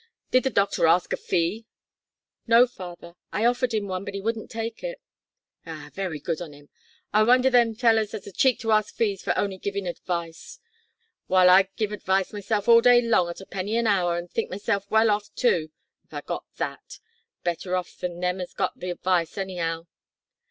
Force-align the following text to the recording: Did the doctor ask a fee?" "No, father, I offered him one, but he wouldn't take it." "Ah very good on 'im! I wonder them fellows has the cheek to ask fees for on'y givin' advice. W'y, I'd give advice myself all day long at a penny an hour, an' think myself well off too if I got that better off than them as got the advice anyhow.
Did 0.31 0.45
the 0.45 0.49
doctor 0.49 0.87
ask 0.87 1.13
a 1.13 1.15
fee?" 1.15 1.67
"No, 2.47 2.65
father, 2.65 3.13
I 3.31 3.45
offered 3.45 3.71
him 3.71 3.87
one, 3.87 4.03
but 4.03 4.15
he 4.15 4.19
wouldn't 4.19 4.49
take 4.49 4.83
it." 4.83 4.99
"Ah 5.63 5.91
very 5.93 6.19
good 6.19 6.41
on 6.41 6.55
'im! 6.55 6.69
I 7.13 7.21
wonder 7.21 7.51
them 7.51 7.75
fellows 7.75 8.11
has 8.13 8.23
the 8.23 8.31
cheek 8.31 8.57
to 8.61 8.71
ask 8.71 8.95
fees 8.95 9.21
for 9.21 9.37
on'y 9.37 9.59
givin' 9.59 9.85
advice. 9.85 10.57
W'y, 11.29 11.47
I'd 11.47 11.75
give 11.75 11.91
advice 11.91 12.33
myself 12.33 12.67
all 12.67 12.81
day 12.81 12.99
long 12.99 13.29
at 13.29 13.41
a 13.41 13.45
penny 13.45 13.77
an 13.77 13.85
hour, 13.85 14.17
an' 14.17 14.27
think 14.27 14.49
myself 14.49 14.89
well 14.89 15.11
off 15.11 15.29
too 15.35 15.69
if 16.03 16.11
I 16.11 16.21
got 16.21 16.45
that 16.57 16.97
better 17.43 17.75
off 17.75 17.95
than 17.99 18.21
them 18.21 18.41
as 18.41 18.53
got 18.55 18.79
the 18.79 18.89
advice 18.89 19.37
anyhow. 19.37 19.85